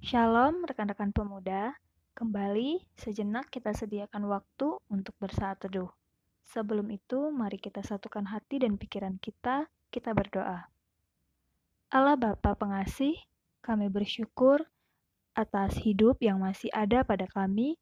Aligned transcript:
Shalom 0.00 0.64
rekan-rekan 0.64 1.12
pemuda, 1.12 1.76
kembali 2.16 2.80
sejenak 2.96 3.52
kita 3.52 3.76
sediakan 3.76 4.32
waktu 4.32 4.80
untuk 4.88 5.12
bersaat 5.20 5.60
teduh. 5.60 5.92
Sebelum 6.48 6.88
itu, 6.88 7.28
mari 7.28 7.60
kita 7.60 7.84
satukan 7.84 8.24
hati 8.32 8.64
dan 8.64 8.80
pikiran 8.80 9.20
kita, 9.20 9.68
kita 9.92 10.16
berdoa. 10.16 10.72
Allah 11.92 12.16
Bapa 12.16 12.56
pengasih, 12.56 13.12
kami 13.60 13.92
bersyukur 13.92 14.64
atas 15.36 15.76
hidup 15.84 16.16
yang 16.24 16.40
masih 16.40 16.72
ada 16.72 17.04
pada 17.04 17.28
kami. 17.28 17.76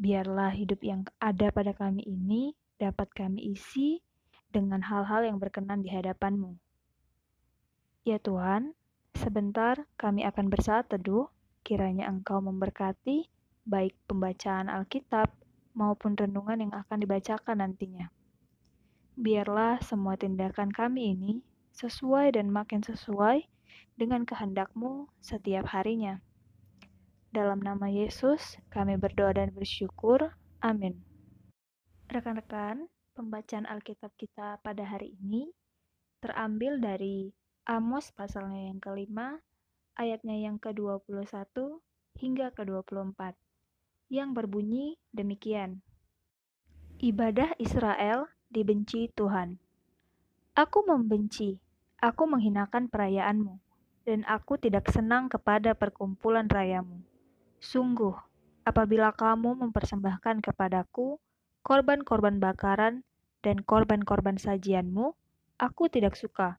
Biarlah 0.00 0.56
hidup 0.56 0.80
yang 0.80 1.04
ada 1.20 1.52
pada 1.52 1.76
kami 1.76 2.08
ini 2.08 2.56
dapat 2.80 3.12
kami 3.12 3.52
isi 3.52 4.00
dengan 4.48 4.80
hal-hal 4.80 5.28
yang 5.28 5.36
berkenan 5.36 5.84
di 5.84 5.92
hadapan-Mu. 5.92 6.56
Ya 8.08 8.16
Tuhan, 8.16 8.72
Sebentar 9.18 9.82
kami 9.98 10.22
akan 10.22 10.46
bersaat 10.46 10.94
teduh, 10.94 11.26
kiranya 11.66 12.06
Engkau 12.06 12.38
memberkati 12.38 13.26
baik 13.66 13.98
pembacaan 14.06 14.70
Alkitab 14.70 15.34
maupun 15.74 16.14
renungan 16.14 16.62
yang 16.62 16.72
akan 16.72 17.02
dibacakan 17.02 17.58
nantinya. 17.58 18.14
Biarlah 19.18 19.82
semua 19.82 20.14
tindakan 20.14 20.70
kami 20.70 21.18
ini 21.18 21.42
sesuai 21.74 22.38
dan 22.38 22.54
makin 22.54 22.86
sesuai 22.86 23.42
dengan 23.98 24.22
kehendak-Mu 24.22 25.10
setiap 25.18 25.66
harinya. 25.74 26.22
Dalam 27.34 27.58
nama 27.58 27.90
Yesus, 27.90 28.54
kami 28.70 28.94
berdoa 29.02 29.34
dan 29.34 29.50
bersyukur. 29.50 30.30
Amin. 30.62 31.02
Rekan-rekan, 32.06 32.86
pembacaan 33.18 33.66
Alkitab 33.66 34.14
kita 34.14 34.62
pada 34.62 34.86
hari 34.86 35.18
ini 35.18 35.50
terambil 36.22 36.78
dari 36.78 37.34
Amos 37.68 38.16
pasalnya 38.16 38.72
yang 38.72 38.80
kelima, 38.80 39.44
ayatnya 39.92 40.40
yang 40.40 40.56
ke-21 40.56 41.52
hingga 42.16 42.48
ke-24, 42.56 43.36
yang 44.08 44.32
berbunyi 44.32 44.96
demikian. 45.12 45.84
Ibadah 46.96 47.52
Israel 47.60 48.32
dibenci 48.48 49.12
Tuhan. 49.12 49.60
Aku 50.56 50.80
membenci, 50.88 51.60
aku 52.00 52.24
menghinakan 52.24 52.88
perayaanmu, 52.88 53.60
dan 54.08 54.24
aku 54.24 54.56
tidak 54.56 54.88
senang 54.88 55.28
kepada 55.28 55.76
perkumpulan 55.76 56.48
rayamu. 56.48 57.04
Sungguh, 57.60 58.16
apabila 58.64 59.12
kamu 59.12 59.60
mempersembahkan 59.68 60.40
kepadaku 60.40 61.20
korban-korban 61.60 62.40
bakaran 62.40 63.04
dan 63.44 63.60
korban-korban 63.60 64.40
sajianmu, 64.40 65.12
aku 65.60 65.92
tidak 65.92 66.16
suka 66.16 66.56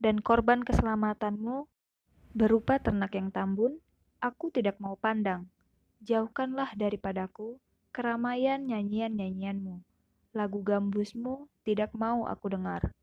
dan 0.00 0.24
korban 0.24 0.64
keselamatanmu 0.64 1.68
berupa 2.32 2.80
ternak 2.80 3.12
yang 3.12 3.28
tambun, 3.28 3.78
aku 4.24 4.48
tidak 4.48 4.80
mau 4.80 4.96
pandang. 4.96 5.46
Jauhkanlah 6.00 6.72
daripadaku 6.72 7.60
keramaian 7.92 8.64
nyanyian-nyanyianmu. 8.64 9.84
Lagu 10.32 10.64
gambusmu 10.64 11.52
tidak 11.68 11.92
mau 11.92 12.24
aku 12.24 12.48
dengar. 12.48 12.96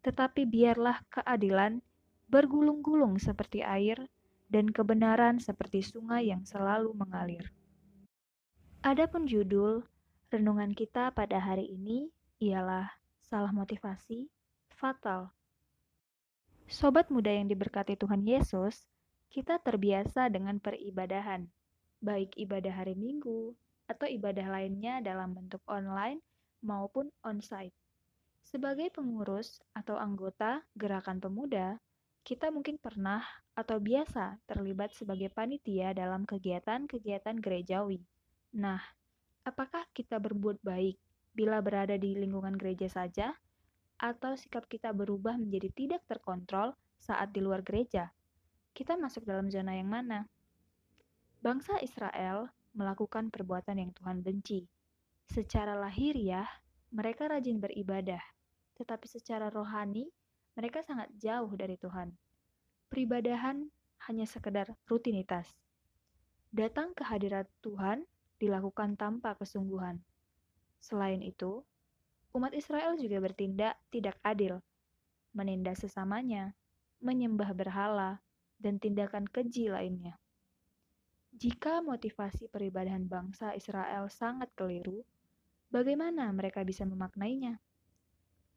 Tetapi 0.00 0.48
biarlah 0.48 1.04
keadilan 1.12 1.84
bergulung-gulung 2.32 3.20
seperti 3.20 3.60
air 3.60 4.08
dan 4.48 4.72
kebenaran 4.72 5.36
seperti 5.36 5.84
sungai 5.84 6.32
yang 6.32 6.48
selalu 6.48 6.96
mengalir. 6.96 7.52
Adapun 8.80 9.28
judul 9.28 9.84
renungan 10.32 10.72
kita 10.72 11.12
pada 11.12 11.36
hari 11.36 11.68
ini 11.68 12.08
ialah 12.40 12.88
salah 13.20 13.52
motivasi 13.52 14.30
fatal 14.72 15.34
Sobat 16.68 17.08
muda 17.08 17.32
yang 17.32 17.48
diberkati 17.48 17.96
Tuhan 17.96 18.28
Yesus, 18.28 18.84
kita 19.32 19.56
terbiasa 19.56 20.28
dengan 20.28 20.60
peribadahan, 20.60 21.48
baik 22.04 22.36
ibadah 22.36 22.84
hari 22.84 22.92
Minggu 22.92 23.56
atau 23.88 24.04
ibadah 24.04 24.44
lainnya 24.52 25.00
dalam 25.00 25.32
bentuk 25.32 25.64
online 25.64 26.20
maupun 26.60 27.08
onsite. 27.24 27.72
Sebagai 28.44 28.92
pengurus 28.92 29.64
atau 29.72 29.96
anggota 29.96 30.60
gerakan 30.76 31.24
pemuda, 31.24 31.80
kita 32.20 32.52
mungkin 32.52 32.76
pernah 32.76 33.24
atau 33.56 33.80
biasa 33.80 34.36
terlibat 34.44 34.92
sebagai 34.92 35.32
panitia 35.32 35.96
dalam 35.96 36.28
kegiatan-kegiatan 36.28 37.40
gerejawi. 37.40 38.04
Nah, 38.60 38.84
apakah 39.40 39.88
kita 39.96 40.20
berbuat 40.20 40.60
baik 40.60 41.00
bila 41.32 41.64
berada 41.64 41.96
di 41.96 42.12
lingkungan 42.12 42.60
gereja 42.60 42.92
saja 42.92 43.32
atau 43.98 44.38
sikap 44.38 44.70
kita 44.70 44.94
berubah 44.94 45.34
menjadi 45.34 45.74
tidak 45.74 46.02
terkontrol 46.06 46.74
saat 47.02 47.34
di 47.34 47.42
luar 47.42 47.66
gereja, 47.66 48.14
kita 48.72 48.94
masuk 48.94 49.26
dalam 49.26 49.50
zona 49.50 49.74
yang 49.74 49.90
mana? 49.90 50.30
Bangsa 51.42 51.82
Israel 51.82 52.50
melakukan 52.78 53.30
perbuatan 53.34 53.78
yang 53.82 53.90
Tuhan 53.94 54.22
benci. 54.22 54.66
Secara 55.26 55.74
lahiriah, 55.74 56.46
mereka 56.94 57.26
rajin 57.26 57.58
beribadah, 57.58 58.22
tetapi 58.78 59.06
secara 59.10 59.50
rohani, 59.50 60.06
mereka 60.54 60.82
sangat 60.86 61.10
jauh 61.18 61.50
dari 61.58 61.74
Tuhan. 61.78 62.14
Peribadahan 62.88 63.66
hanya 64.06 64.26
sekedar 64.26 64.72
rutinitas. 64.86 65.46
Datang 66.54 66.94
ke 66.96 67.04
hadirat 67.04 67.50
Tuhan 67.60 68.06
dilakukan 68.40 68.96
tanpa 68.96 69.34
kesungguhan. 69.36 70.00
Selain 70.78 71.20
itu, 71.20 71.66
umat 72.36 72.52
Israel 72.52 72.98
juga 73.00 73.22
bertindak 73.22 73.78
tidak 73.88 74.16
adil, 74.20 74.60
menindas 75.32 75.84
sesamanya, 75.84 76.52
menyembah 77.00 77.54
berhala, 77.54 78.20
dan 78.58 78.82
tindakan 78.82 79.24
keji 79.30 79.70
lainnya. 79.70 80.18
Jika 81.38 81.84
motivasi 81.84 82.50
peribadahan 82.50 83.06
bangsa 83.06 83.54
Israel 83.54 84.10
sangat 84.10 84.50
keliru, 84.58 85.06
bagaimana 85.70 86.26
mereka 86.34 86.66
bisa 86.66 86.82
memaknainya? 86.82 87.62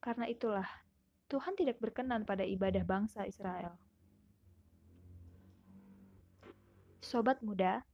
Karena 0.02 0.26
itulah, 0.26 0.66
Tuhan 1.30 1.54
tidak 1.54 1.78
berkenan 1.78 2.26
pada 2.26 2.42
ibadah 2.42 2.82
bangsa 2.82 3.30
Israel. 3.30 3.78
Sobat 7.06 7.44
muda, 7.46 7.86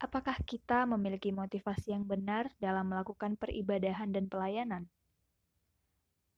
apakah 0.00 0.40
kita 0.48 0.88
memiliki 0.88 1.34
motivasi 1.34 1.92
yang 1.92 2.08
benar 2.08 2.48
dalam 2.56 2.88
melakukan 2.88 3.36
peribadahan 3.36 4.08
dan 4.08 4.30
pelayanan? 4.30 4.88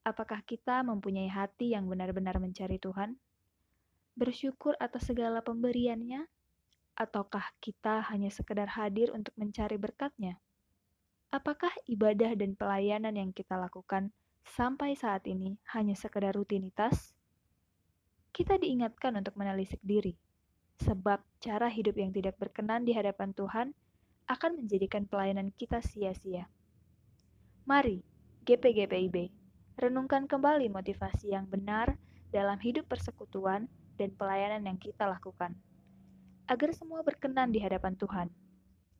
Apakah 0.03 0.43
kita 0.43 0.83
mempunyai 0.83 1.31
hati 1.31 1.71
yang 1.71 1.87
benar-benar 1.87 2.35
mencari 2.35 2.75
Tuhan? 2.75 3.15
Bersyukur 4.19 4.75
atas 4.75 5.07
segala 5.07 5.39
pemberiannya? 5.39 6.27
Ataukah 6.99 7.55
kita 7.63 8.03
hanya 8.11 8.27
sekedar 8.27 8.67
hadir 8.75 9.15
untuk 9.15 9.31
mencari 9.39 9.79
berkatnya? 9.79 10.43
Apakah 11.31 11.71
ibadah 11.87 12.35
dan 12.35 12.53
pelayanan 12.53 13.15
yang 13.15 13.31
kita 13.31 13.55
lakukan 13.55 14.11
sampai 14.43 14.93
saat 14.99 15.23
ini 15.23 15.55
hanya 15.71 15.95
sekedar 15.95 16.35
rutinitas? 16.35 17.15
Kita 18.35 18.59
diingatkan 18.59 19.15
untuk 19.15 19.39
menelisik 19.39 19.79
diri, 19.81 20.19
sebab 20.83 21.23
cara 21.39 21.71
hidup 21.71 21.95
yang 21.95 22.11
tidak 22.11 22.35
berkenan 22.37 22.83
di 22.83 22.91
hadapan 22.91 23.31
Tuhan 23.31 23.71
akan 24.27 24.51
menjadikan 24.59 25.07
pelayanan 25.07 25.55
kita 25.55 25.79
sia-sia. 25.79 26.51
Mari, 27.63 28.03
GPGPIB, 28.43 29.42
renungkan 29.77 30.29
kembali 30.29 30.69
motivasi 30.69 31.33
yang 31.33 31.49
benar 31.49 31.97
dalam 32.29 32.57
hidup 32.61 32.89
persekutuan 32.89 33.69
dan 33.97 34.09
pelayanan 34.17 34.65
yang 34.65 34.77
kita 34.81 35.05
lakukan, 35.05 35.53
agar 36.49 36.69
semua 36.73 37.05
berkenan 37.05 37.53
di 37.53 37.61
hadapan 37.61 37.93
Tuhan. 37.97 38.27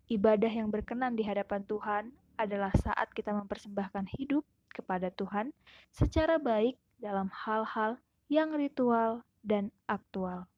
Ibadah 0.10 0.52
yang 0.52 0.70
berkenan 0.70 1.18
di 1.18 1.24
hadapan 1.26 1.66
Tuhan 1.66 2.14
adalah 2.38 2.74
saat 2.78 3.10
kita 3.14 3.32
mempersembahkan 3.34 4.10
hidup 4.20 4.44
kepada 4.74 5.14
Tuhan 5.14 5.54
secara 5.94 6.42
baik 6.42 6.76
dalam 6.98 7.30
hal-hal 7.30 8.02
yang 8.28 8.54
ritual 8.58 9.22
dan 9.46 9.70
aktual. 9.86 10.50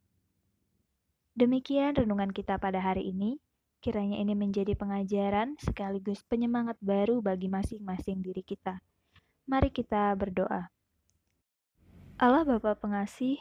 Demikian 1.35 1.99
renungan 1.99 2.31
kita 2.31 2.55
pada 2.55 2.79
hari 2.79 3.11
ini. 3.11 3.35
Kiranya 3.83 4.17
ini 4.17 4.33
menjadi 4.33 4.73
pengajaran 4.73 5.61
sekaligus 5.61 6.25
penyemangat 6.25 6.79
baru 6.81 7.21
bagi 7.21 7.51
masing-masing 7.51 8.23
diri 8.23 8.41
kita. 8.41 8.81
Mari 9.45 9.69
kita 9.69 10.09
berdoa. 10.17 10.73
Allah 12.17 12.41
Bapa 12.41 12.73
pengasih, 12.81 13.37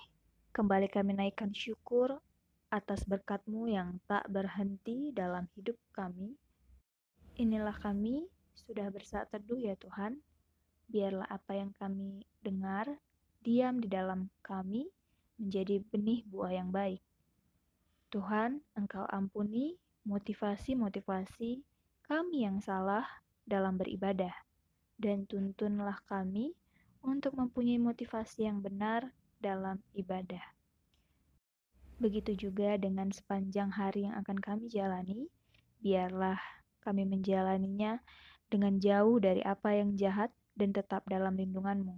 kembali 0.53 0.93
kami 0.93 1.17
naikkan 1.17 1.49
syukur 1.56 2.21
atas 2.69 3.09
berkat-Mu 3.09 3.73
yang 3.73 3.97
tak 4.05 4.29
berhenti 4.29 5.17
dalam 5.17 5.49
hidup 5.56 5.81
kami. 5.97 6.37
Inilah 7.41 7.73
kami 7.81 8.29
sudah 8.53 8.93
bersaat 8.93 9.33
teduh 9.33 9.56
ya 9.56 9.81
Tuhan. 9.81 10.21
Biarlah 10.93 11.25
apa 11.25 11.56
yang 11.56 11.73
kami 11.73 12.29
dengar 12.45 13.00
diam 13.41 13.81
di 13.81 13.89
dalam 13.89 14.29
kami 14.45 14.93
menjadi 15.41 15.81
benih 15.89 16.21
buah 16.29 16.53
yang 16.53 16.69
baik. 16.69 17.00
Tuhan, 18.12 18.61
Engkau 18.77 19.09
ampuni 19.09 19.81
motivasi-motivasi 20.05 21.65
kami 22.05 22.45
yang 22.45 22.61
salah 22.61 23.09
dalam 23.49 23.81
beribadah 23.81 24.45
dan 24.99 25.26
tuntunlah 25.26 25.99
kami 26.06 26.55
untuk 27.05 27.37
mempunyai 27.37 27.76
motivasi 27.76 28.49
yang 28.49 28.64
benar 28.64 29.12
dalam 29.43 29.82
ibadah. 29.93 30.43
Begitu 32.00 32.49
juga 32.49 32.75
dengan 32.81 33.12
sepanjang 33.12 33.70
hari 33.70 34.08
yang 34.08 34.19
akan 34.19 34.38
kami 34.41 34.67
jalani, 34.67 35.31
biarlah 35.79 36.41
kami 36.82 37.06
menjalaninya 37.06 38.02
dengan 38.50 38.76
jauh 38.81 39.20
dari 39.20 39.41
apa 39.44 39.79
yang 39.79 39.94
jahat 39.94 40.32
dan 40.55 40.75
tetap 40.75 41.06
dalam 41.06 41.35
lindunganmu. 41.35 41.94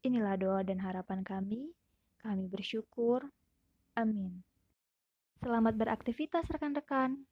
Inilah 0.00 0.36
doa 0.40 0.60
dan 0.64 0.80
harapan 0.80 1.20
kami. 1.20 1.72
Kami 2.20 2.48
bersyukur. 2.48 3.28
Amin. 3.96 4.44
Selamat 5.40 5.76
beraktivitas 5.76 6.48
rekan-rekan. 6.52 7.24